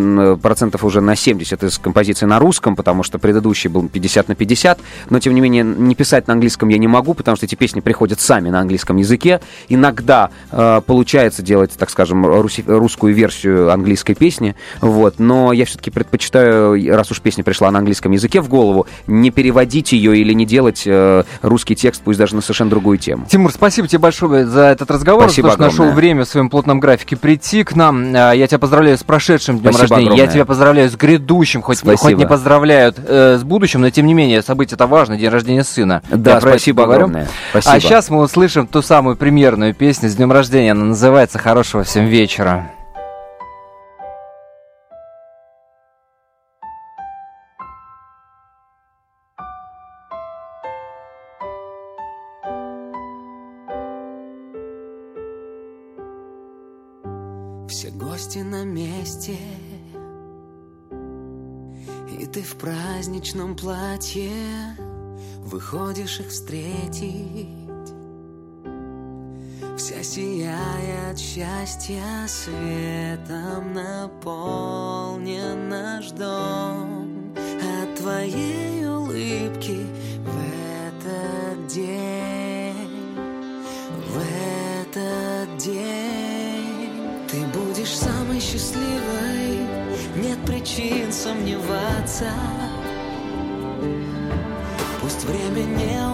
[0.43, 4.79] процентов уже на 70 из композиций на русском, потому что предыдущий был 50 на 50,
[5.09, 7.81] но тем не менее не писать на английском я не могу, потому что эти песни
[7.81, 9.41] приходят сами на английском языке.
[9.69, 15.91] Иногда э, получается делать, так скажем, руси- русскую версию английской песни, вот, но я все-таки
[15.91, 20.47] предпочитаю, раз уж песня пришла на английском языке в голову, не переводить ее или не
[20.47, 23.27] делать э, русский текст, пусть даже на совершенно другую тему.
[23.29, 25.95] Тимур, спасибо тебе большое за этот разговор, Спасибо что нашел огромное.
[25.97, 28.15] время в своем плотном графике прийти к нам.
[28.15, 30.05] А, Я тебя поздравляю с прошедшим днем Спасибо рождения.
[30.09, 30.33] Я огромное.
[30.35, 31.99] тебя поздравляю с грядущим, хоть, Спасибо.
[31.99, 35.65] хоть не поздравляют э, с будущим, но тем не менее, событие это важно, день рождения
[35.65, 36.03] сына.
[36.11, 37.29] Да, Я спасибо огромное.
[37.51, 37.75] Спасибо.
[37.75, 40.73] А сейчас мы услышим ту самую премьерную песню с днем рождения.
[40.73, 42.73] Она называется «Хорошего всем вечера».
[57.69, 59.37] Все гости на месте
[62.19, 64.31] И ты в праздничном платье
[65.45, 67.66] Выходишь их встретить
[69.99, 79.87] От счастья Светом наполнен наш дом От твоей улыбки
[80.21, 80.37] в
[80.87, 82.37] этот день
[84.07, 86.77] в этот день
[87.29, 89.67] ты будешь самой счастливой,
[90.17, 92.31] нет причин сомневаться.
[95.01, 96.06] Пусть время неумолимо,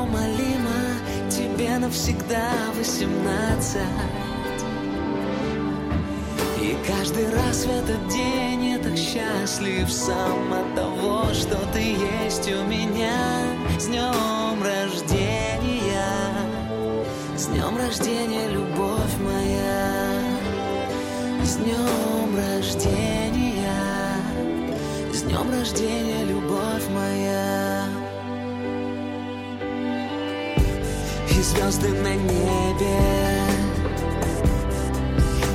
[1.92, 3.76] тебе навсегда восемнадцать.
[6.60, 12.50] И каждый раз в этот день я так счастлив сам от того, что ты есть
[12.50, 13.42] у меня.
[13.78, 16.02] С днем рождения,
[17.36, 20.22] с днем рождения, любовь моя.
[21.44, 23.66] С днем рождения,
[25.12, 26.11] с днем рождения,
[31.42, 33.00] И звезды на небе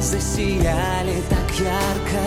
[0.01, 2.25] засияли так ярко,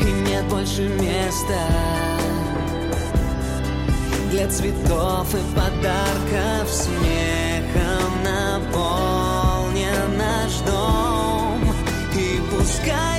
[0.00, 1.66] и нет больше места
[4.30, 11.74] для цветов и подарков смехом наполнен наш дом.
[12.14, 13.17] И пускай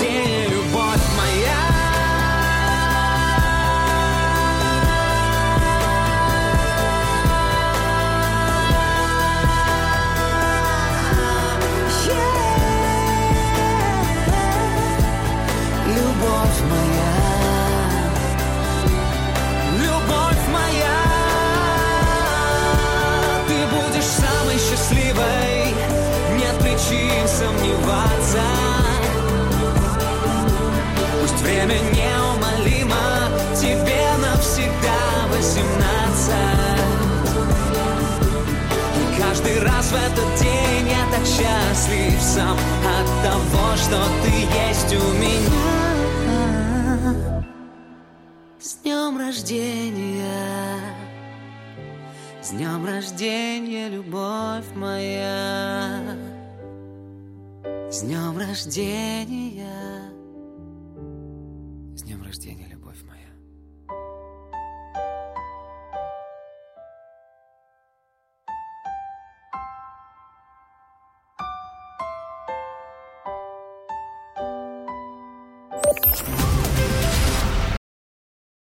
[0.00, 0.39] днем